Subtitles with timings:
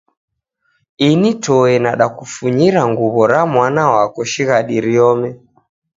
[1.09, 5.29] Ini toe nadakufunyira nguw'o ra mwana wako shighadi riome.